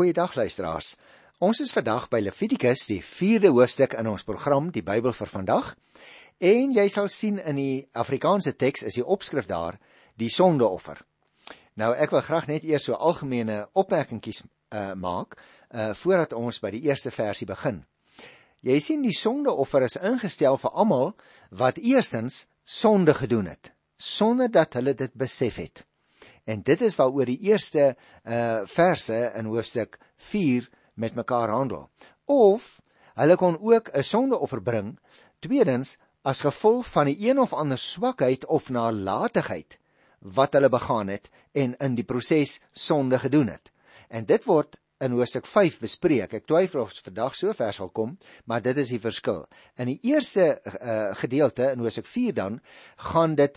[0.00, 0.94] Goeiedag luisteraars.
[1.44, 5.66] Ons is vandag by Levitikus, die 4de hoofstuk in ons program Die Bybel vir vandag.
[6.40, 9.76] En jy sal sien in die Afrikaanse teks is die opskrif daar
[10.16, 11.02] die sondeoffer.
[11.76, 15.36] Nou ek wil graag net eers so algemene opmerkingies uh, maak
[15.68, 17.82] uh voordat ons by die eerste versie begin.
[18.64, 21.12] Jy sien die sondeoffer is ingestel vir almal
[21.52, 25.84] wat eerstens sonde gedoen het sonder dat hulle dit besef het.
[26.44, 31.88] En dit is waaroor die eerste uh verse in hoofstuk 4 met mekaar handel.
[32.24, 32.80] Of
[33.14, 34.98] hulle kon ook 'n sondeoffer bring
[35.38, 39.78] tweedens as gevolg van die een of ander swakheid of nalatigheid
[40.20, 43.72] wat hulle begaan het en in die proses sonde gedoen het.
[44.08, 46.34] En dit word in hoofstuk 5 bespreek.
[46.36, 49.46] Ek twyfel of vandag so ver sal kom, maar dit is die verskil.
[49.80, 52.60] In die eerste uh, gedeelte in hoofstuk 4 dan
[53.08, 53.56] gaan dit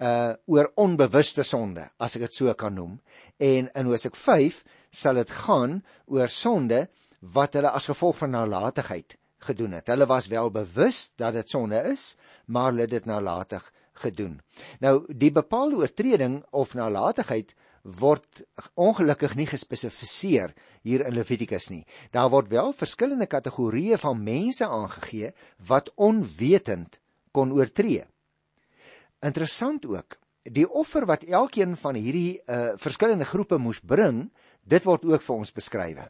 [0.00, 2.98] uh oor onbewuste sonde, as ek dit so kan noem.
[3.38, 6.86] En in Hosea 5 sal dit gaan oor sonde
[7.20, 9.88] wat hulle as gevolg van nalatigheid gedoen het.
[9.92, 12.14] Hulle was wel bewus dat dit sonde is,
[12.46, 13.64] maar hulle het dit nalatig
[14.00, 14.40] gedoen.
[14.80, 18.42] Nou die bepaalde oortreding of nalatigheid word
[18.76, 20.52] ongelukkig nie gespesifiseer
[20.84, 21.84] hier in Levitikus nie.
[22.12, 25.32] Daar word wel verskillende kategorieë van mense aangegee
[25.68, 27.00] wat onwetend
[27.32, 28.04] kon oortree.
[29.20, 30.16] Interessant ook,
[30.48, 34.30] die offer wat elkeen van hierdie uh verskillende groepe moes bring,
[34.64, 36.06] dit word ook vir ons beskryf.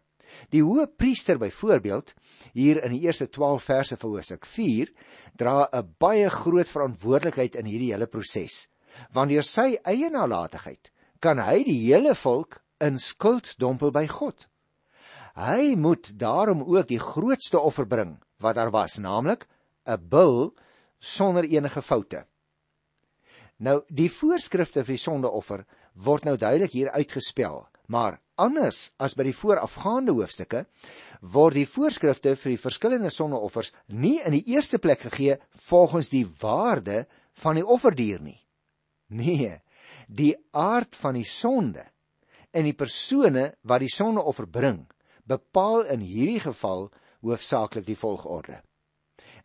[0.54, 2.14] Die hoë priester byvoorbeeld
[2.54, 4.92] hier in die eerste 12 verse van Hosea 4
[5.34, 8.68] dra 'n baie groot verantwoordelikheid in hierdie hele proses.
[9.12, 14.46] Want deur sy eie nalatigheid kan hy die hele volk in skuld dompel by God.
[15.34, 19.46] Hy moet daarom ook die grootste offer bring wat daar was, naamlik
[19.86, 20.54] 'n bul
[20.98, 22.26] sonder enige foute.
[23.60, 25.66] Nou die voorskrifte vir die sondeoffer
[26.00, 30.64] word nou duidelik hier uitgespel, maar anders as by die voorafgaande hoofstukke
[31.20, 35.36] word die voorskrifte vir die verskillende sondeoffers nie in die eerste plek gegee
[35.68, 37.04] volgens die waarde
[37.42, 38.38] van die offerdier nie.
[39.12, 39.58] Nee,
[40.08, 41.84] die aard van die sonde
[42.56, 44.86] en die persone wat die sondeoffer bring,
[45.28, 46.88] bepaal in hierdie geval
[47.20, 48.62] hoofsaaklik die volgorde.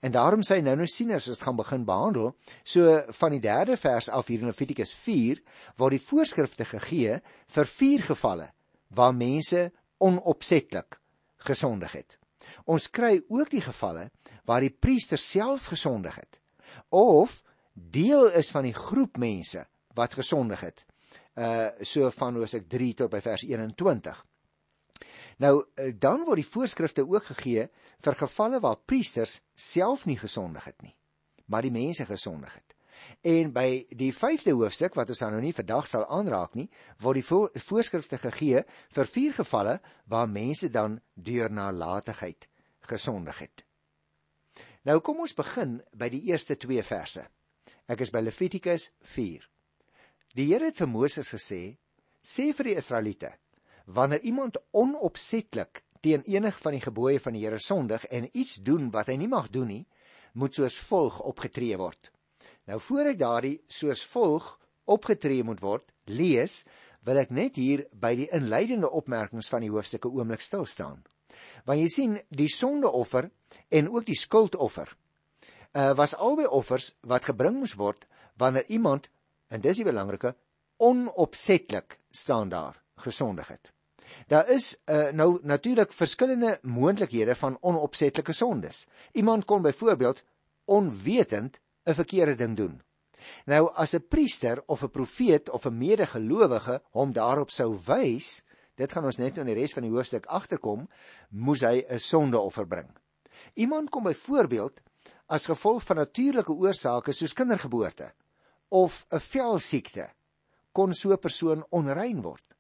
[0.06, 3.42] En daarom sê hy nou nou sien as ons gaan begin behandel, so van die
[3.42, 5.42] 3de vers af hier in Levitikus 4
[5.82, 7.18] word die voorskrifte gegee
[7.56, 8.52] vir vier gevalle
[8.94, 9.72] waar mense
[10.06, 11.00] onopsetlik
[11.48, 12.20] gesondig het.
[12.70, 14.12] Ons kry ook die gevalle
[14.46, 16.40] waar die priester self gesondig het
[16.94, 17.42] of
[17.74, 19.66] deel is van die groep mense
[19.98, 20.86] wat gesondig het.
[21.34, 24.22] Uh so van Hosea 3 tot by vers 21.
[25.44, 27.68] Nou uh, dan word die voorskrifte ook gegee
[28.06, 30.96] vir gevalle waar priesters self nie gesondig het nie,
[31.52, 32.76] maar die mense gesondig het.
[33.22, 36.70] En by die 5de hoofstuk wat ons nou nie vandag sal aanraak nie,
[37.04, 38.64] word die vo voorskrifte gegee
[38.96, 39.80] vir vier gevalle
[40.10, 42.48] waar mense dan deur nalatigheid
[42.88, 43.66] gesondig het.
[44.86, 47.26] Nou kom ons begin by die eerste 2 verse.
[47.90, 49.44] Ek is by Levitikus 4.
[50.38, 51.78] Die Here het vir Moses gesê:
[52.22, 53.34] "Sê vir die Israeliete:
[53.86, 58.92] Wanneer iemand onopsetlik teen enig van die gebooie van die Here sondig en iets doen
[58.94, 59.86] wat hy nie mag doen nie,
[60.34, 62.12] moet soos volg opgetree word.
[62.66, 64.48] Nou voor ek daardie soos volg
[64.86, 66.64] opgetree moet word, lees,
[67.06, 71.04] wil ek net hier by die inleidende opmerkings van die hoofstukke oomblik stil staan.
[71.66, 73.30] Want jy sien, die sondeoffer
[73.70, 74.90] en ook die skuldoffer
[75.76, 78.08] uh, was albei offers wat gebring moes word
[78.42, 79.10] wanneer iemand,
[79.50, 80.34] en dis die belangrike,
[80.82, 83.75] onopsetlik staan daar gesondig het.
[84.28, 88.88] Daar is uh, nou natuurlik verskillende moontlikhede van onopsetlike sondes.
[89.12, 90.24] Iemand kon byvoorbeeld
[90.66, 92.82] onwetend 'n verkeerde ding doen.
[93.46, 98.44] Nou as 'n priester of 'n profeet of 'n medegelowige hom daarop sou wys,
[98.76, 100.90] dit gaan ons net nou in die res van die hoofstuk agterkom,
[101.30, 102.90] moes hy 'n sondeoffer bring.
[103.54, 104.82] Iemand kom byvoorbeeld
[105.26, 108.12] as gevolg van natuurlike oorsake soos kindergeboorte
[108.70, 110.10] of 'n velsiekte
[110.72, 112.55] kon so 'n persoon onrein word.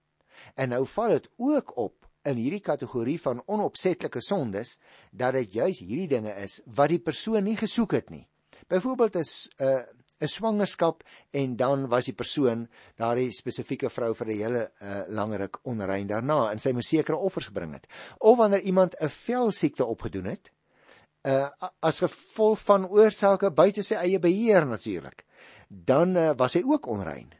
[0.53, 4.79] En nou val dit ook op in hierdie kategorie van onopsetlike sondes
[5.11, 8.27] dat dit juis hierdie dinge is wat die persoon nie gesoek het nie.
[8.67, 9.83] Byvoorbeeld is 'n uh,
[10.21, 15.35] 'n swangerskap en dan was die persoon daardie spesifieke vrou vir 'n hele uh, lang
[15.35, 17.87] ruk onrein daarna en sy moes sekere offers bring het.
[18.19, 20.51] Of wanneer iemand 'n velsiekte opgedoen het,
[21.27, 21.49] uh,
[21.79, 25.25] as gevolg van oorsake buite sy eie beheer natuurlik,
[25.69, 27.33] dan uh, was hy ook onrein.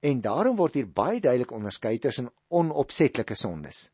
[0.00, 3.90] En daarom word hier baie duidelik onderskei tussen onopsetlike sondes.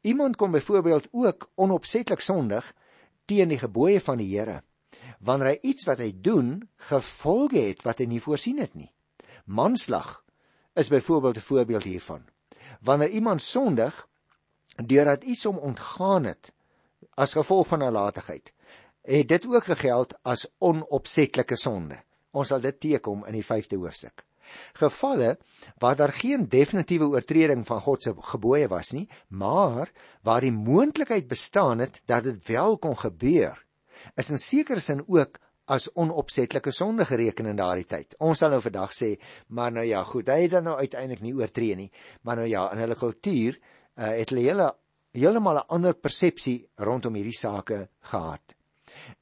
[0.00, 2.74] Iemand kon byvoorbeeld ook onopsetlik sondig
[3.24, 4.62] teen die gebooie van die Here
[5.18, 8.90] wanneer hy iets wat hy doen gevolge het wat hy nie voorsien het nie.
[9.44, 10.20] Manslag
[10.78, 12.22] is byvoorbeeld 'n voorbeeld hiervan.
[12.80, 14.08] Wanneer iemand sondig
[14.76, 16.52] deurdat iets hom ontgaan het
[17.14, 18.52] as gevolg van nalatigheid,
[19.02, 22.02] het dit ook gegeld as onopsetlike sonde.
[22.30, 24.27] Ons sal dit teekom in die 5de hoofstuk.
[24.78, 25.36] Gevalle
[25.78, 29.92] waar daar geen definitiewe oortreding van God se gebooie was nie, maar
[30.22, 33.64] waar die moontlikheid bestaan het dat dit wel kon gebeur,
[34.16, 38.14] is in sekere sin ook as onopsetlike sonde gereken in daardie tyd.
[38.24, 39.14] Ons sal nou vandag sê,
[39.52, 41.90] maar nou ja, goed, hy het dan nou uiteindelik nie oortree nie,
[42.24, 44.68] maar nou ja, in hulle kultuur uh, het hulle hele
[45.16, 48.54] heeltemal 'n ander persepsie rondom hierdie sake gehad.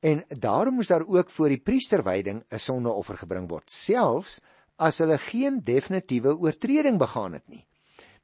[0.00, 4.40] En daarom moes daar ook voor die priesterwyding 'n sondeoffer gebring word, selfs
[4.76, 7.64] as hulle geen definitiewe oortreding begaan het nie.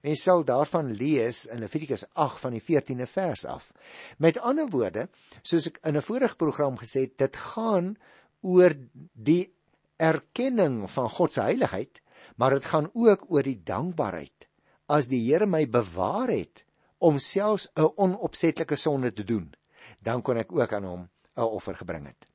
[0.03, 3.71] Mens sal daarvan lees in Levitikus 8 van die 14de vers af.
[4.19, 5.09] Met ander woorde,
[5.43, 7.97] soos ek in 'n vorige program gesê het, dit gaan
[8.43, 8.75] oor
[9.15, 9.55] die
[9.97, 12.03] erkenning van God se heiligheid,
[12.37, 14.49] maar dit gaan ook oor die dankbaarheid
[14.89, 16.65] as die Here my bewaar het
[16.99, 19.55] om selfs 'n onopsetlike sonde te doen,
[20.01, 22.27] dan kon ek ook aan hom 'n offer gebring het.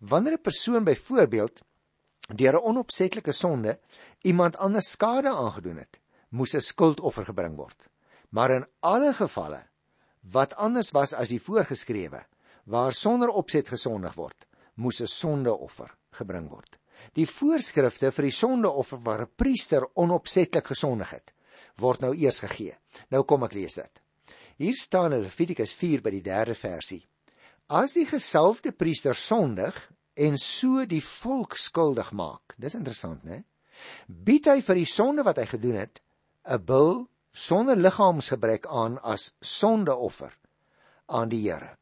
[0.00, 1.62] Wanneer 'n persoon byvoorbeeld
[2.34, 3.78] deur 'n onopsetlike sonde
[4.22, 7.88] iemand anders skade aangedoen het, moes 'n skuldoffer gebring word.
[8.30, 9.66] Maar in alle gevalle
[10.20, 12.24] wat anders was as die voorgeskrewe,
[12.64, 16.78] waar sonder opset gesondig word, moes 'n sondeoffer gebring word.
[17.14, 21.32] Die voorskrifte vir die sondeoffer waar 'n priester onopsetlik gesondig het,
[21.76, 22.76] word nou eers gegee.
[23.10, 24.02] Nou kom ek lees dit.
[24.56, 27.06] Hier staan in Levitikus 4 by die 3de versie.
[27.68, 32.56] As die gesalfde priester sondig en so die volk skuldig maak.
[32.56, 33.42] Dis interessant, né?
[34.08, 36.00] Bied hy vir die sonde wat hy gedoen het
[36.48, 40.32] 'n bil sonder liggaamsgebrek aan as sondeoffer
[41.06, 41.76] aan die Here.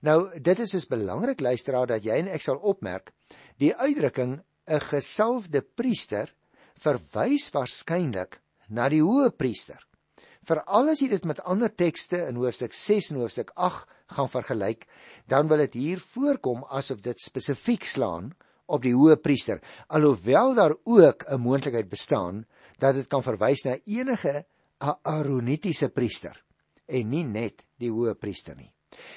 [0.00, 3.12] Nou, dit is dus belangrik luisteraar dat jy en ek sal opmerk,
[3.58, 6.32] die uitdrukking 'n gesalfde priester
[6.80, 9.80] verwys waarskynlik na die hoë priester.
[10.44, 14.86] Veral as jy dit met ander tekste in hoofstuk 6 en hoofstuk 8 gaan vergelyk,
[15.26, 18.32] dan wil dit hier voorkom asof dit spesifiek slaan
[18.66, 22.46] op die hoë priester, alhoewel daar ook 'n moontlikheid bestaan
[22.78, 24.44] dat dit kan verwys na enige
[24.78, 26.44] Aaronitiese priester
[26.86, 28.72] en nie net die hoë priester nie.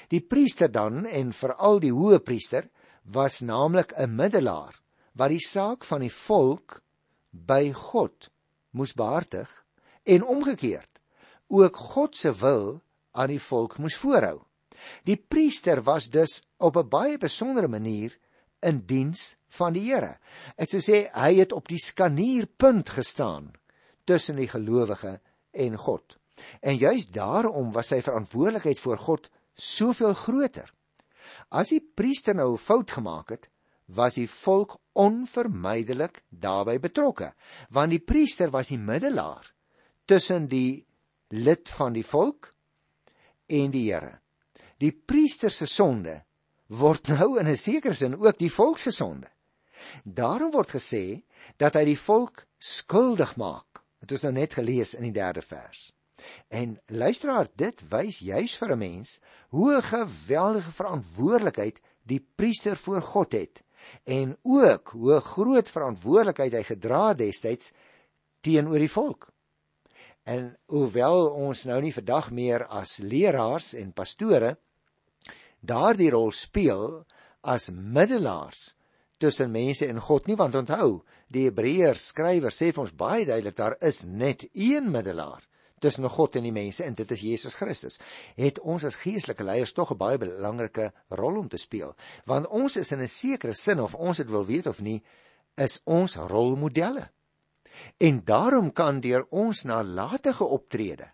[0.08, 2.68] Die priester dan en veral die hoë priester
[3.04, 4.74] was naamlik 'n middelaar
[5.12, 6.82] wat die saak van die volk
[7.30, 8.30] by God
[8.70, 9.48] moes behartig
[10.04, 11.00] en omgekeerd
[11.48, 12.82] ook God se wil
[13.12, 14.47] aan die volk moes voorhou.
[15.04, 18.18] Die priester was dus op 'n baie besondere manier
[18.60, 20.18] in diens van die Here.
[20.56, 23.52] Ek sou sê hy het op die skanierpunt gestaan
[24.04, 25.20] tussen die gelowige
[25.52, 26.18] en God.
[26.60, 30.72] En juis daarom was sy verantwoordelikheid voor God soveel groter.
[31.50, 33.48] As die priester nou 'n fout gemaak het,
[33.86, 37.32] was die volk onvermydelik daarbey betrokke,
[37.70, 39.54] want die priester was die middelaar
[40.04, 40.86] tussen die
[41.28, 42.54] lid van die volk
[43.46, 44.20] en die Here.
[44.78, 46.20] Die priester se sonde
[46.68, 49.30] word nou in 'n sekere sin ook die volk se sonde.
[50.04, 51.22] Daarom word gesê
[51.56, 53.82] dat hy die volk skuldig maak.
[54.00, 55.92] Dit is nou net gelees in die 3de vers.
[56.48, 63.02] En luisteraar, dit wys juis vir 'n mens hoe 'n geweldige verantwoordelikheid die priester voor
[63.02, 63.62] God het
[64.04, 67.72] en ook hoe groot verantwoordelikheid hy gedra het destyds
[68.40, 69.28] teenoor die volk.
[70.22, 74.58] En hoewel ons nou nie vandag meer as leraars en pastore
[75.60, 77.04] daardie rol speel
[77.40, 78.74] as middelaars
[79.18, 83.56] tussen mense en God nie want onthou die Hebreërs skrywer sê vir ons baie duidelik
[83.56, 85.42] daar is net een middelaar
[85.78, 87.98] tussen God en die mense en dit is Jesus Christus.
[88.34, 91.94] Het ons as geestelike leiers tog 'n baie belangrike rol om te speel
[92.26, 95.02] want ons is in 'n sekere sin of ons dit wil weet of nie
[95.56, 97.10] is ons rolmodelle.
[97.98, 101.12] En daarom kan deur ons nalatige optrede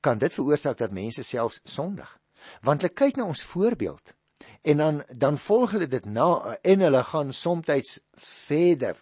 [0.00, 2.19] kan dit veroorsaak dat mense self sondig.
[2.62, 4.14] Want hulle kyk na ons voorbeeld
[4.62, 8.96] en dan dan volg hulle dit na en hulle gaan soms verder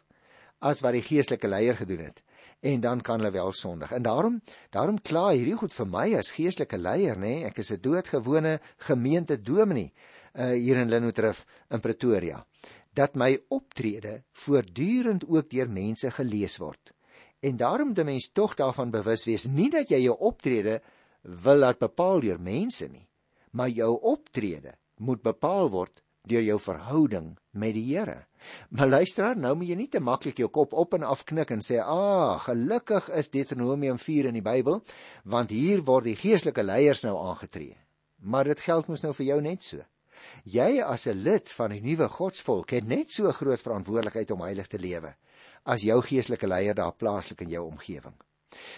[0.59, 2.23] as wat die geestelike leier gedoen het
[2.61, 3.93] en dan kan hulle wel sondig.
[3.93, 4.41] En daarom
[4.71, 7.21] daarom kla hierdie goed vir my as geestelike leier, nê?
[7.21, 9.93] Nee, ek is 'n doodgewone gemeente dominee
[10.35, 12.45] uh, hier in Lenotref in Pretoria
[12.93, 16.93] dat my optrede voortdurend ook deur mense gelees word.
[17.41, 20.81] En daarom moet mens tog daarvan bewus wees, nie dat jy jou optrede
[21.23, 23.08] wil laat bepaal deur mense nie,
[23.59, 28.27] maar jou optrede moet bepaal word deur jou verhouding met die Here.
[28.71, 31.65] Maar luister, nou moet jy nie te maklik jou kop op en af knik en
[31.65, 34.83] sê, "Ag, ah, gelukkig is Deuteronomium 4 in die Bybel,
[35.25, 37.77] want hier word die geestelike leiers nou aangetree."
[38.19, 39.79] Maar dit geld mos nou vir jou net so.
[40.45, 44.67] Jy as 'n lid van die nuwe godsvolk het net so groot verantwoordelikheid om heilig
[44.67, 45.15] te lewe
[45.65, 48.15] as jou geestelike leier daar plaaslik in jou omgewing.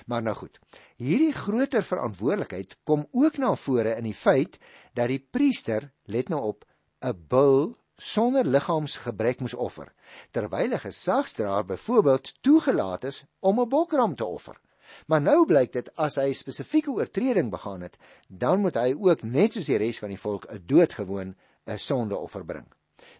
[0.06, 0.58] Maar nou goed.
[0.96, 4.58] Hierdie groter verantwoordelikheid kom ook na vore in die feit
[4.94, 6.64] dat die priester, let nou op,
[7.00, 9.92] 'n bul sonder liggaamsgebrek moes offer,
[10.30, 14.60] terwyl 'n gesagsdraer byvoorbeeld toegelaat is om 'n bokram te offer.
[15.06, 17.96] Maar nou blyk dit as hy spesifieke oortreding begaan het,
[18.26, 21.36] dan moet hy ook net soos die res van die volk 'n doodgewoon
[21.66, 22.66] 'n sondeoffer bring.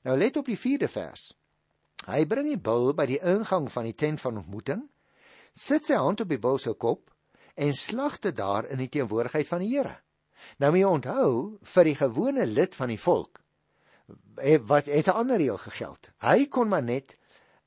[0.02, 1.34] Nou let op die 4de vers.
[2.06, 4.88] Hy bring die bul by die ingang van die tent van ontmoeting,
[5.52, 7.10] sit sy hand op die bul se kop
[7.54, 9.96] en slag dit daar in die teenwoordigheid van die Here.
[10.58, 13.40] Nou moet jy onthou vir die gewone lid van die volk
[14.66, 16.10] wat het 'n ander reël gegeld.
[16.18, 17.18] Hy kon maar net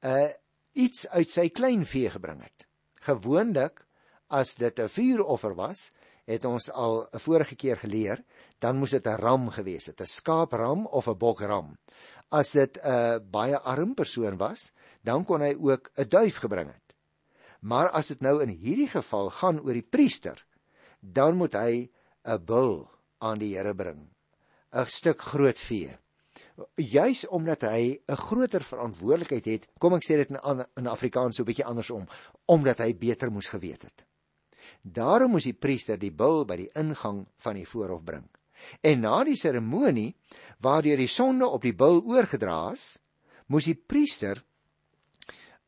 [0.01, 0.29] uh
[0.73, 2.65] iets uit sy klein vee gebring het.
[3.05, 3.85] Gewoonlik
[4.27, 5.91] as dit 'n vuuroffer was,
[6.25, 8.23] het ons al 'n vorige keer geleer,
[8.59, 11.77] dan moes dit 'n ram gewees het, 'n skaapram of 'n bokram.
[12.31, 16.82] As dit 'n baie arm persoon was, dan kon hy ook 'n duif gebring het.
[17.63, 20.37] Maar as dit nou in hierdie geval gaan oor die priester,
[20.99, 21.89] dan moet hy
[22.23, 22.89] 'n bul
[23.19, 24.09] aan die Here bring,
[24.71, 25.97] 'n stuk groot vee
[26.75, 31.43] juis omdat hy 'n groter verantwoordelikheid het, kom ek sê dit in in Afrikaans so
[31.43, 32.07] 'n bietjie andersom,
[32.45, 34.05] omdat hy beter moes geweet het.
[34.81, 38.29] Daarom moes die priester die bil by die ingang van die voorhof bring.
[38.81, 40.15] En na die seremonie
[40.59, 42.97] waardeur die sonde op die bil oorgedra is,
[43.47, 44.43] moes die priester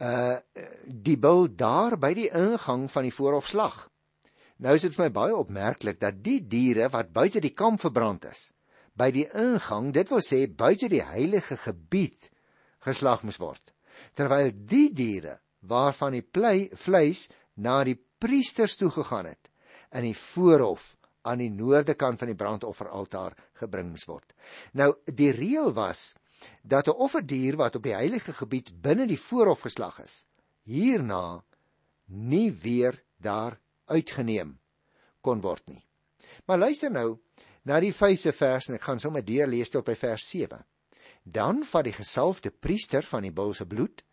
[0.03, 0.37] uh
[0.85, 3.85] die bil daar by die ingang van die voorhof slag.
[4.59, 8.25] Nou is dit vir my baie opmerklik dat die diere wat buite die kamp verbrand
[8.29, 8.51] is,
[8.95, 12.29] by die ingang, dit wil sê buite die heilige gebied
[12.85, 13.73] geslag moes word.
[14.15, 19.51] Terwyl die diere waarvan die plei, vleis na die priesters toe gegaan het
[19.95, 20.93] in die voorhof
[21.25, 24.35] aan die noorde kant van die brandofferaltaar gebring moes word.
[24.77, 26.13] Nou die reël was
[26.61, 30.25] dat 'n offerdier wat op die heilige gebied binne die voorhof geslag is,
[30.63, 31.43] hierna
[32.05, 34.59] nie weer daar uitgeneem
[35.21, 35.85] kon word nie.
[36.45, 37.17] Maar luister nou,
[37.63, 40.61] na die 5de vers en ek gaan sommer deur lees tot by vers 7.
[41.23, 44.03] Dan vat die gesalfde priester van die bul se bloed,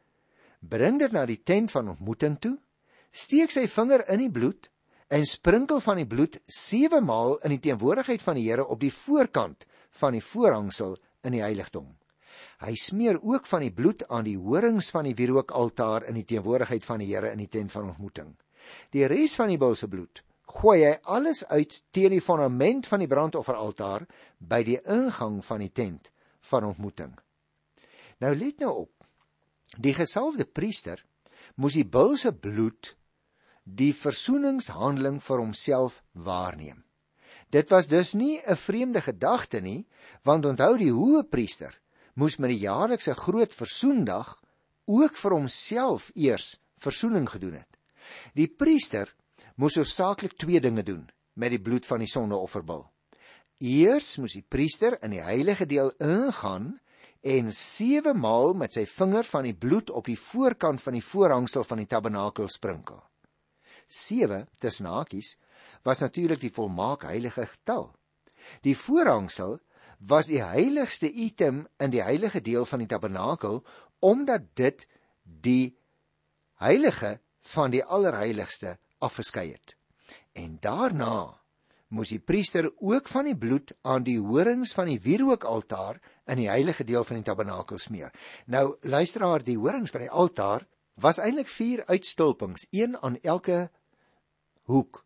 [0.60, 2.56] bring dit na die tent van ontmoeting toe,
[3.12, 4.70] steek sy vinger in die bloed
[5.12, 8.92] en sprinkel van die bloed 7 maal in die teenwoordigheid van die Here op die
[8.92, 9.66] voorkant
[10.00, 11.90] van die voorhangsel in die heiligdom.
[12.60, 16.84] Hy smeer ook van die bloed aan die horings van die wierookaltaar in die teenwoordigheid
[16.84, 18.36] van die Here in die tent van ontmoeting.
[18.90, 20.22] Die res van die bul se bloed
[20.52, 24.04] gooi hy alles uit teen die fondament van die brandofferaltaar
[24.38, 26.10] by die ingang van die tent
[26.50, 27.14] van ontmoeting.
[28.20, 28.92] Nou let nou op.
[29.78, 31.00] Die gesalfde priester
[31.56, 32.94] moes die bul se bloed
[33.64, 36.82] die versoeningshandeling vir homself waarneem.
[37.52, 39.86] Dit was dus nie 'n vreemde gedagte nie,
[40.24, 41.81] want onthou die hoë priester
[42.18, 44.36] moes met die jaarlikse groot versoendag
[44.90, 47.78] ook vir homself eers versoening gedoen het.
[48.36, 49.12] Die priester
[49.56, 51.06] moes hoofsaaklik twee dinge doen
[51.38, 52.84] met die bloed van die sondeofferbul.
[53.62, 56.74] Eers moes die priester in die heilige deel ingaan
[57.22, 61.64] en 7 maal met sy vinger van die bloed op die voorkant van die voorhangsel
[61.64, 62.98] van die tabernakel sprinkel.
[63.86, 65.36] 7 tussen hakies
[65.86, 67.92] was natuurlik die volmaak heilige getal.
[68.66, 69.60] Die voorhangsel
[70.08, 73.62] was die heiligste item in die heilige deel van die tabernakel
[74.02, 74.86] omdat dit
[75.22, 75.76] die
[76.62, 77.18] heilige
[77.54, 79.76] van die allerheiligste afgeskei het.
[80.34, 81.42] En daarna
[81.92, 86.48] moes die priester ook van die bloed aan die horings van die wierookaltaar in die
[86.48, 88.12] heilige deel van die tabernakel smeer.
[88.46, 93.68] Nou luisteraar, die horings van die altaar was eintlik vier uitstulpings, een aan elke
[94.70, 95.04] hoek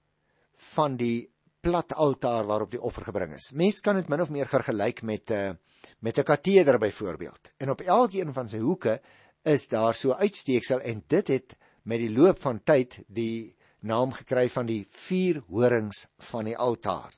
[0.72, 1.28] van die
[1.66, 3.50] plat altaar waarop die offer gebring is.
[3.58, 5.54] Mense kan dit min of meer vergelyk met 'n uh, eh,
[6.00, 7.52] met 'n kateder byvoorbeeld.
[7.58, 9.00] En op elkeen van sy hoeke
[9.42, 14.48] is daar so uitsteeksel en dit het met die loop van tyd die naam gekry
[14.48, 17.12] van die vier horings van die altaar.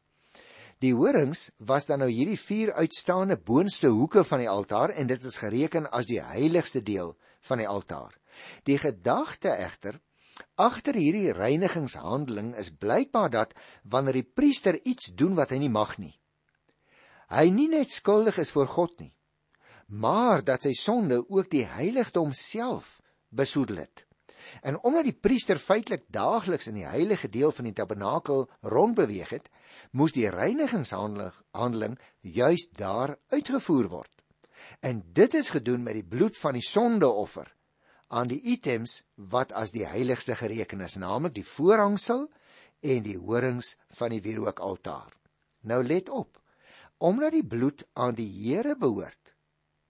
[0.79, 5.25] Die horings was dan nou hierdie vier uitstaande boonste hoeke van die altaar en dit
[5.25, 8.15] is gereken as die heiligste deel van die altaar.
[8.65, 10.01] Die gedagte egter
[10.55, 15.97] agter hierdie reinigingshandeling is blykbaar dat wanneer die priester iets doen wat hy nie mag
[15.99, 16.15] nie,
[17.29, 19.13] hy nie net skuldig is voor God nie,
[19.89, 24.05] maar dat sy sonde ook die heiligdom self besoedel het.
[24.63, 29.51] En omdat die priester feitelik daagliks in die heilige deel van die tabernakel rondbeweeg het,
[29.93, 34.13] moes die reinigingshandeling juis daar uitgevoer word.
[34.81, 37.51] En dit is gedoen met die bloed van die sondeoffer
[38.09, 42.27] aan die items wat as die heiligste gereken is, naamlik die voorhangsel
[42.81, 45.13] en die horings van die wierookaltaar.
[45.69, 46.39] Nou let op.
[46.99, 49.35] Omdat die bloed aan die Here behoort,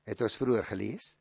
[0.08, 1.16] het ons vroeër gelees,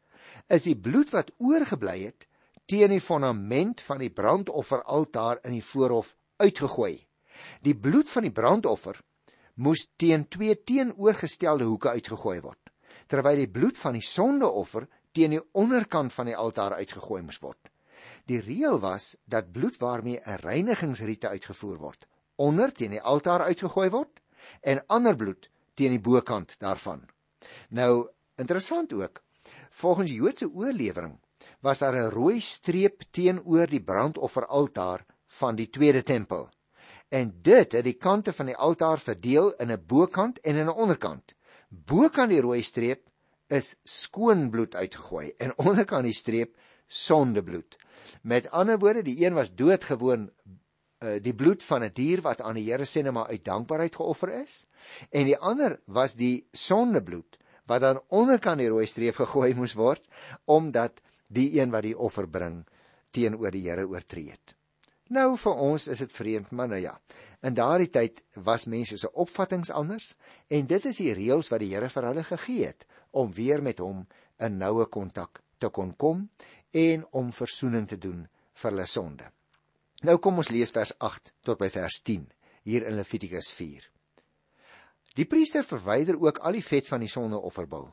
[0.51, 2.27] is die bloed wat oorgebly het
[2.67, 6.97] teen die fondament van die brandofferaltaar in die voorhof uitgegooi.
[7.63, 8.99] Die bloed van die brandoffer
[9.55, 12.59] moes teen twee teenoorgestelde hoeke uitgegooi word,
[13.07, 17.71] terwyl die bloed van die sondeoffer teen die onderkant van die altaar uitgegooi moes word.
[18.29, 23.89] Die reël was dat bloed waarmee 'n reinigingsrite uitgevoer word, onder teen die altaar uitgegooi
[23.89, 24.21] word
[24.61, 27.07] en ander bloed teen die bokant daarvan.
[27.69, 29.21] Nou, interessant ook,
[29.69, 31.19] volgens Joodse oorlewering
[31.61, 36.49] was daar 'n rooi streep teenoor die brandofferaltaar van die tweede tempel.
[37.09, 40.79] En dit het die kante van die altaar verdeel in 'n bokant en in 'n
[40.83, 41.35] onderkant.
[41.69, 43.06] Bokant die rooi streep
[43.47, 46.55] is skoon bloed uitgegooi en onderkant die streep
[46.87, 47.77] sondebloed.
[48.21, 50.29] Met ander woorde, die een was doodgewoon
[51.03, 53.95] uh, die bloed van 'n dier wat aan die Here sê net maar uit dankbaarheid
[53.95, 54.65] geoffer is
[55.09, 60.03] en die ander was die sondebloed wat dan onderkant die rooi streep gegooi moes word
[60.45, 62.65] omdat die een wat die offer bring
[63.11, 64.55] teenoor die Here oortree het.
[65.09, 66.99] Nou vir ons is dit vreemd, maar nou ja.
[67.41, 70.15] In daardie tyd was mense se opvattinge anders
[70.47, 73.79] en dit is die reëls wat die Here vir hulle gegee het om weer met
[73.83, 74.05] hom
[74.39, 76.29] 'n noue kontak te kon kom
[76.71, 79.31] en om verzoening te doen vir hulle sonde.
[80.05, 82.27] Nou kom ons lees vers 8 tot by vers 10
[82.63, 83.81] hier in Levitikus 4.
[85.17, 87.87] Die priester verwyder ook al die vet van die sondeofferbul.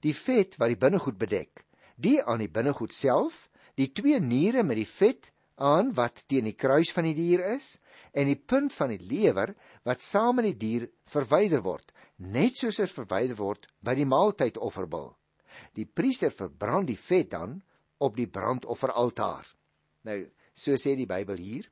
[0.00, 4.80] Die vet wat die binnegoed bedek, die aan die binnegoed self, die twee niere met
[4.80, 7.76] die vet aan wat teen die kruis van die dier is
[8.16, 9.52] en die punt van die lewer
[9.84, 15.10] wat saam met die dier verwyder word, net soos dit verwyder word by die maaltydofferbul.
[15.76, 17.58] Die priester verbrand die vet dan
[18.02, 19.46] op die brandofferaltaar.
[20.08, 20.18] Nou,
[20.54, 21.68] so sê die Bybel hier.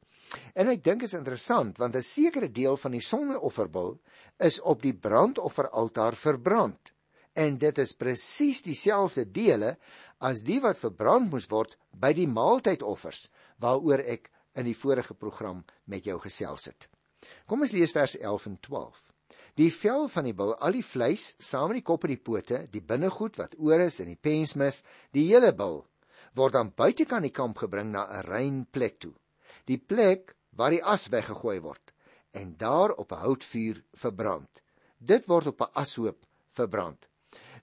[0.54, 3.98] En ek dink is interessant want 'n sekere deel van die sondeofferbul
[4.38, 6.92] is op die brandofferaltaar verbrand.
[7.34, 9.76] En dit is presies dieselfde dele
[10.18, 15.64] as die wat verbrand moes word by die maaltydoffers waaroor ek in die vorige program
[15.84, 16.88] met jou gesels het.
[17.46, 19.12] Kom ons lees vers 11 en 12.
[19.56, 22.66] Die vel van die bul, al die vleis saam met die kop en die pote,
[22.72, 25.84] die binnegoed wat oor is en die pensmis, die hele bul
[26.38, 29.14] word dan buitekant die kamp gebring na 'n rein plek toe.
[29.66, 31.92] Die plek waar die as weggegooi word
[32.32, 34.62] en daar op 'n houtvuur verbrand.
[34.98, 37.08] Dit word op 'n ashoop verbrand.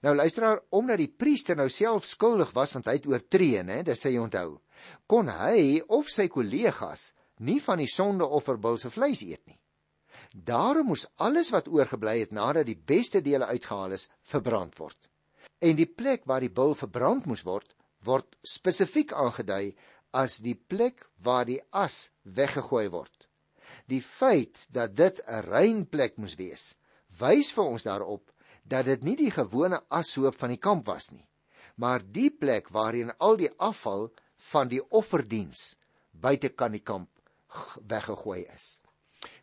[0.02, 3.98] Nou luisteraar, omdat die priester nou self skuldig was want hy het oortree, hè, dit
[3.98, 4.60] sê jy onthou.
[5.06, 9.58] Kon hy of sy kollegas nie van die sondeofferbul se vleis eet nie.
[10.44, 15.08] Daarom moes alles wat oorgebly het nadat die beste dele uitgehaal is, verbrand word.
[15.58, 17.74] En die plek waar die bul verbrand moes word,
[18.06, 19.74] word spesifiek aangedui
[20.14, 23.26] as die plek waar die as weggegooi word.
[23.90, 26.76] Die feit dat dit 'n rein plek moes wees,
[27.18, 28.30] wys vir ons daarop
[28.64, 31.26] dat dit nie die gewone ashoop van die kamp was nie,
[31.76, 34.12] maar die plek waarheen al die afval
[34.52, 35.76] van die offerdiens
[36.12, 37.08] buite kan die kamp
[37.88, 38.80] weggegooi is.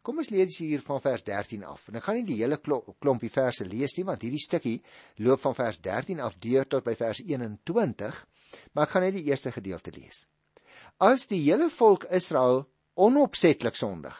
[0.06, 1.88] Kom ons lees hier van vers 13 af.
[1.90, 4.76] En ek gaan nie die hele klompie verse lees nie want hierdie stukkie
[5.26, 8.20] loop van vers 13 af deur tot by vers 21,
[8.74, 10.28] maar ek gaan net die eerste gedeelte lees.
[11.02, 14.20] As die hele volk Israel onopsetlik sondig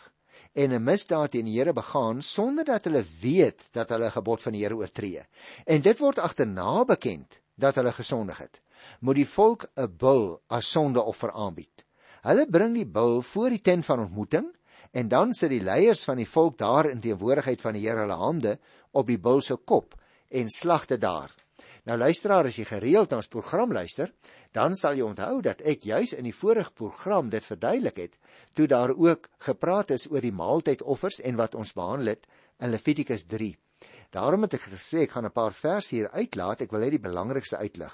[0.56, 4.54] en 'n misdaad teen die Here begaan sonder dat hulle weet dat hulle gebod van
[4.54, 5.22] die Here oortree.
[5.66, 8.62] En dit word agterna bekend dat hulle gesondig het.
[9.00, 11.86] Moet die volk 'n bul as sondeoffer aanbied.
[12.24, 14.56] Hulle bring die bul voor die tent van ontmoeting
[14.96, 18.20] en dan sit die leiers van die volk daar in teenwoordigheid van die Here hulle
[18.20, 18.54] hande
[18.96, 19.98] op die bul se kop
[20.32, 21.34] en slag dit daar.
[21.86, 24.10] Nou luisteraar, as jy gereeld na ons program luister,
[24.56, 28.16] dan sal jy onthou dat ek juis in die vorige program dit verduidelik het
[28.58, 32.26] toe daar ook gepraat is oor die maaltydoffers en wat ons behandel het
[32.64, 33.52] in Levitikus 3.
[34.16, 37.06] Daarom het ek gesê ek gaan 'n paar verse hier uitlaat, ek wil net die
[37.10, 37.94] belangrikste uitlig.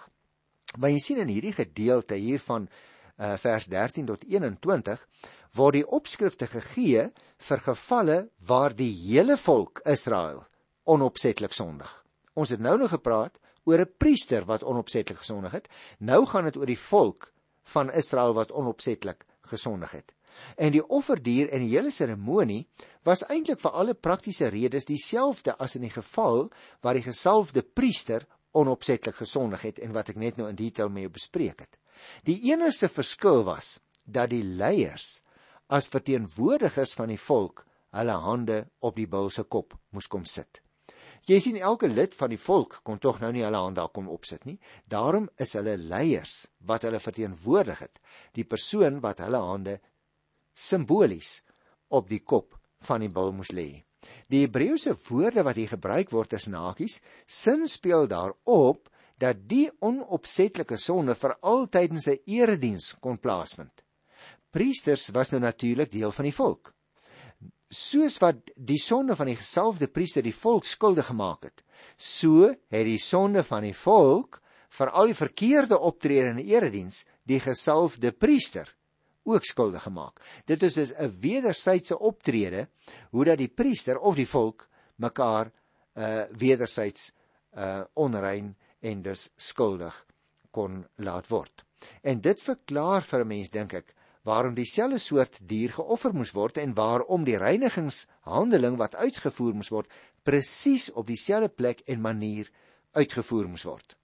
[0.77, 2.69] Maar jy sien in hierdie gedeelte hier van
[3.17, 5.07] uh, vers 13 tot 21
[5.55, 7.09] word die opskrifte gegee
[7.47, 10.45] vir gevalle waar die hele volk Israel
[10.85, 11.91] onopsetlik sondig.
[12.33, 15.67] Ons het nou nog gepraat oor 'n priester wat onopsetlik gesondig het.
[15.99, 17.31] Nou gaan dit oor die volk
[17.63, 20.13] van Israel wat onopsetlik gesondig het.
[20.55, 22.67] En die offerdier en die hele seremonie
[23.03, 28.25] was eintlik vir alle praktiese redes dieselfde as in die geval waar die gesalfde priester
[28.51, 31.77] onopsetlik gesondig het en wat ek net nou in detail mee bespreek het.
[32.23, 35.21] Die enigste verskil was dat die leiers
[35.71, 37.63] as verteenwoordigers van die volk
[37.95, 40.62] hulle hande op die bul se kop moes kom sit.
[41.29, 44.10] Jy sien elke lid van die volk kon tog nou nie hulle hand daar kom
[44.10, 44.57] opsit nie.
[44.89, 48.01] Daarom is hulle leiers wat hulle verteenwoordig het,
[48.34, 49.77] die persoon wat hulle hande
[50.51, 51.41] simbolies
[51.93, 52.57] op die kop
[52.88, 53.84] van die bul moes lê.
[54.34, 58.89] Die Hebreëse woorde wat hier gebruik word is nakies, sin speel daarop
[59.21, 63.86] dat die onopsetlike sonde vir altyd in sy erediens kon plaasvind.
[64.51, 66.73] Priesters was nou natuurlik deel van die volk.
[67.71, 71.63] Soos wat die sonde van die gesalfde priester die volk skuldig gemaak het,
[71.95, 74.41] so het die sonde van die volk
[74.75, 78.67] vir al die verkeerde optrede in die erediens die gesalfde priester
[79.23, 80.19] ook skuldig gemaak.
[80.45, 82.67] Dit is 'n wederwysige optrede
[83.11, 85.51] hoe dat die priester of die volk mekaar
[85.95, 87.11] uh wederwyds
[87.57, 90.05] uh onrein en dus skuldig
[90.51, 91.65] kon laat word.
[92.01, 93.95] En dit verklaar vir 'n mens dink ek
[94.27, 99.89] waarom dieselfde soort dier geoffer moes word en waarom die reinigingshandeling wat uitgevoer moes word
[100.23, 102.51] presies op dieselfde plek en manier
[102.93, 103.95] uitgevoer moes word.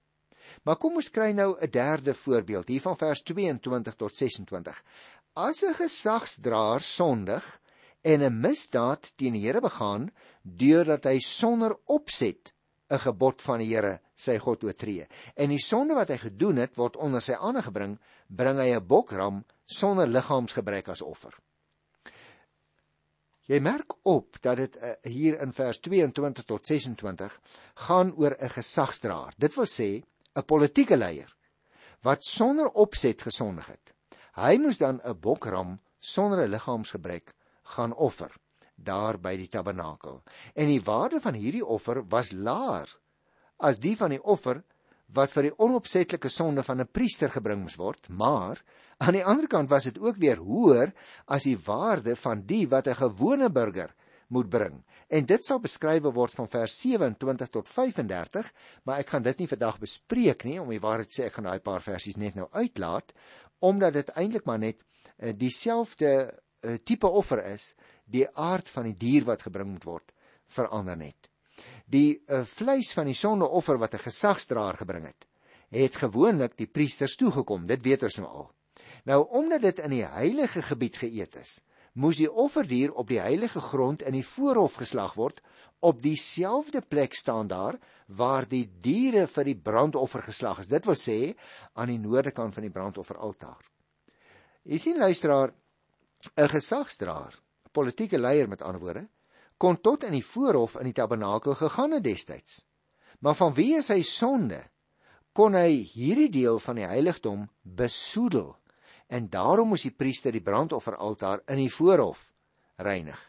[0.65, 4.83] Maar kom ons kry nou 'n derde voorbeeld hier van vers 22 tot 26.
[5.35, 7.45] As 'n gesagsdraer sondig
[8.01, 10.09] en 'n misdaad teen die Here begaan
[10.41, 12.53] deurdat hy sonder opset
[12.89, 16.75] 'n gebod van die Here sy God oortree en die sonde wat hy gedoen het
[16.75, 21.33] word onder sy aangebring, bring hy 'n bokram sonder liggaamsgebrek as offer.
[23.47, 27.39] Jy merk op dat dit uh, hier in vers 22 tot 26
[27.87, 29.33] gaan oor 'n gesagsdraer.
[29.37, 30.03] Dit wil sê
[30.35, 31.35] 'n politieke leier
[32.03, 33.93] wat sonder opset gesondig het.
[34.35, 38.31] Hy moes dan 'n bokram sonder 'n liggaamsgebrek gaan offer
[38.75, 40.21] daar by die tabernakel.
[40.53, 42.87] En die waarde van hierdie offer was laer
[43.57, 44.63] as die van die offer
[45.15, 48.63] wat vir die onopsetlike sonde van 'n priester gebring moes word, maar
[48.97, 50.93] aan die ander kant was dit ook weer hoër
[51.25, 53.93] as die waarde van die wat 'n gewone burger
[54.27, 54.83] moet bring.
[55.07, 58.51] En dit sal beskryf word van vers 27 tot 35,
[58.83, 61.59] maar ek gaan dit nie vandag bespreek nie om die waarheid sê ek gaan daai
[61.59, 63.13] paar versies net nou uitlaat
[63.59, 66.11] omdat dit eintlik maar net uh, dieselfde
[66.61, 70.13] uh, tipe offer is, die aard van die dier wat gebring moet word
[70.45, 71.29] verander net.
[71.87, 75.27] Die uh, vleis van die sondeoffer wat 'n gesagsdraer gebring het,
[75.71, 77.65] het gewoonlik die priesters toegekom.
[77.65, 78.51] Dit weet ons nou al.
[79.03, 81.61] Nou omdat dit in die heilige gebied geëet is,
[81.93, 85.41] moes die offerdier op die heilige grond in die voorhof geslag word
[85.79, 90.67] op dieselfde plek staan daar waar die diere vir die brandoffer geslag is.
[90.67, 91.35] Dit wil sê
[91.73, 93.63] aan die noordekant van die brandofferaltaar.
[94.67, 95.53] Jy sien luisteraar,
[96.35, 97.33] 'n gesagsdraer,
[97.65, 99.07] 'n politieke leier met ander woorde,
[99.57, 102.63] kon tot in die voorhof in die tabernakel gegaan het destyds.
[103.19, 104.61] Maar vanweë sy sonde
[105.37, 108.55] kon hy hierdie deel van die heiligdom besoedel
[109.13, 112.31] en daarom moes die priester die brandofferaltaar in die voorhof
[112.83, 113.19] reinig.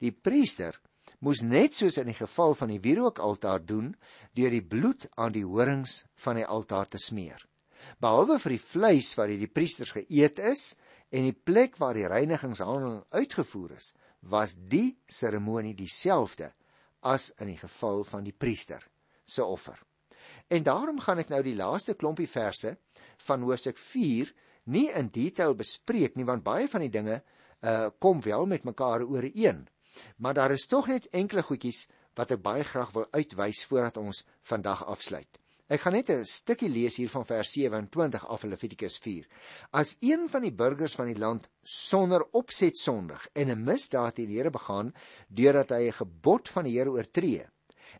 [0.00, 0.78] Die priester
[1.24, 3.92] moes net soos in die geval van die wierookaltaar doen
[4.36, 7.38] deur die bloed aan die horings van die altaar te smeer.
[8.02, 10.74] Behalwe vir die vleis wat deur die priesters geëet is
[11.14, 13.92] en die plek waar die reinigingshandeling uitgevoer is,
[14.30, 16.52] was die seremonie dieselfde
[17.06, 18.82] as in die geval van die priester
[19.24, 19.78] se offer.
[20.48, 22.76] En daarom gaan ek nou die laaste klompie verse
[23.26, 24.32] van Hosea 4
[24.74, 27.22] nie in detail bespreek nie want baie van die dinge
[27.62, 29.66] uh kom wel met mekaar ooreen.
[30.16, 34.24] Maar daar is tog net enkele goedjies wat ek baie graag wil uitwys voordat ons
[34.42, 35.38] vandag afsluit.
[35.66, 39.26] Ek gaan net 'n stukkie lees hier van vers 27 af Levitikus 4.
[39.72, 44.28] As een van die burgers van die land sonder opset sondig en 'n misdaad teen
[44.28, 44.94] die Here begaan
[45.28, 47.48] deurdat hy 'n gebod van die Here oortree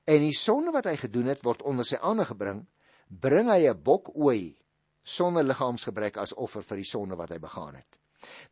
[0.04, 2.66] en die sonde wat hy gedoen het word onder sy aangebring,
[3.08, 4.56] bring hy 'n bokooi
[5.02, 7.98] sonder liggaamsgebrek as offer vir die sonde wat hy begaan het.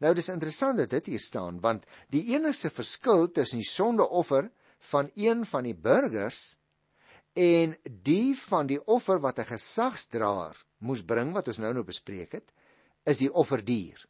[0.00, 4.50] Nou dis interessant dat dit hier staan want die enigste verskil tussen die sondeoffer
[4.90, 6.59] van een van die burgers
[7.35, 12.33] en die van die offer wat 'n gesagsdraer moes bring wat ons nou nou bespreek
[12.33, 12.53] het,
[13.05, 14.07] is die offerdier.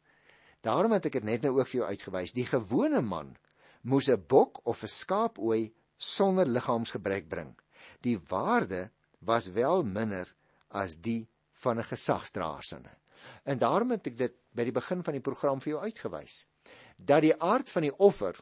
[0.61, 2.33] Daarom het ek dit net nou ook vir jou uitgewys.
[2.33, 3.35] Die gewone man
[3.81, 7.55] moes 'n bok of 'n skaapooi sonder liggaamsgebrek bring.
[8.01, 10.35] Die waarde was wel minder
[10.69, 12.97] as die van 'n gesagsdraer sinne.
[13.43, 16.47] En daarom het ek dit by die begin van die program vir jou uitgewys
[16.95, 18.37] dat die aard van die offer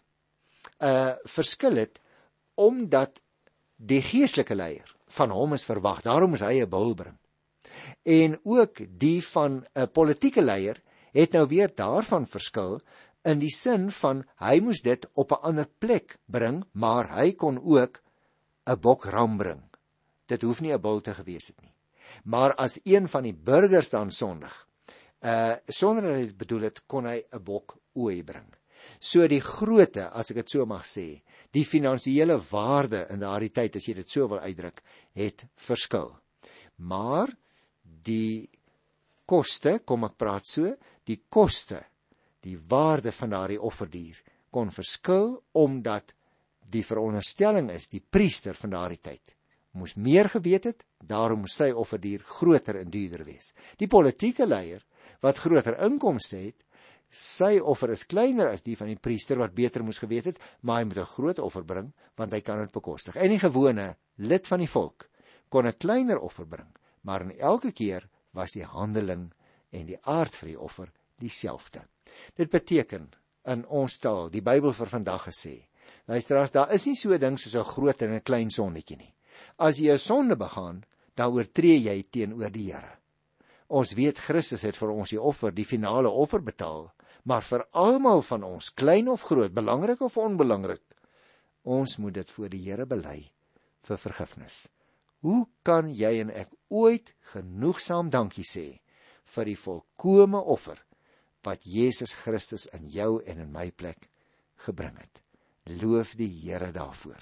[0.79, 1.99] uh, verskil het
[2.55, 3.21] omdat
[3.83, 6.01] die geestelike leier van hom is verwag.
[6.05, 7.17] Daarom is hy 'n bul bring.
[8.03, 10.81] En ook die van 'n politieke leier
[11.13, 12.81] het nou weer daarvan verskil
[13.23, 17.59] in die sin van hy moes dit op 'n ander plek bring, maar hy kon
[17.59, 18.01] ook
[18.65, 19.63] 'n bokram bring.
[20.27, 21.75] Dit hoef nie 'n bul te gewees het nie.
[22.23, 24.67] Maar as een van die burgers dan sondig,
[25.21, 28.53] uh sonder dat hy bedoel het, kon hy 'n bok ooi bring.
[28.99, 33.77] So die grootte, as ek dit so mag sê, die finansiële waarde in daardie tyd
[33.77, 34.81] as jy dit so wil uitdruk,
[35.13, 36.09] het verskil.
[36.81, 37.31] Maar
[37.83, 38.49] die
[39.29, 40.73] koste, kom ek praat so,
[41.05, 41.83] die koste,
[42.43, 44.19] die waarde van daardie offerdier
[44.53, 46.11] kon verskil omdat
[46.73, 49.33] die veronderstelling is die priester van daardie tyd
[49.73, 53.53] moes meer geweet het, daarom moes sy offerdier groter en duurder wees.
[53.81, 54.83] Die politieke leier
[55.23, 56.61] wat groter inkomste het,
[57.13, 60.81] sy offer is kleiner as die van die priester wat beter moes geweet het, maar
[60.81, 63.15] hy moet 'n groot offer bring want hy kan dit bekostig.
[63.15, 65.09] En die gewone lid van die volk
[65.49, 69.31] kon 'n kleiner offer bring, maar in elke keer was die handeling
[69.71, 71.85] en die aard vir die offer dieselfde.
[72.35, 73.11] Dit beteken
[73.45, 75.67] in ons taal, die Bybel vir vandag gesê,
[76.07, 78.97] luister as daar is nie so 'n ding soos 'n groot en 'n klein sonnetjie
[78.97, 79.13] nie.
[79.59, 80.83] As jy 'n sonde begaan,
[81.15, 82.97] dan oortree jy teenoor die Here.
[83.69, 86.91] Ons weet Christus het vir ons die offer, die finale offer betaal,
[87.23, 90.83] maar vir almal van ons, klein of groot, belangrik of onbelangrik,
[91.63, 93.19] ons moet dit voor die Here bely
[93.87, 94.67] vir vergifnis.
[95.23, 98.65] Hoe kan jy en ek ooit genoegsaam dankie sê
[99.35, 100.81] vir die volkomme offer
[101.47, 104.09] wat Jesus Christus in jou en in my plek
[104.65, 105.21] gebring het?
[105.79, 107.21] Loof die Here daarvoor.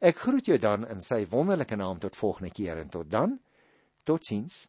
[0.00, 3.38] Ek groet jou dan in sy wonderlike naam tot volgende keer en tot dan.
[4.06, 4.64] Totsiens.